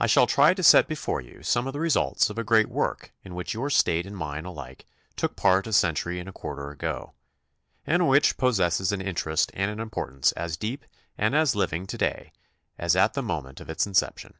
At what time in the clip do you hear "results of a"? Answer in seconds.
1.78-2.42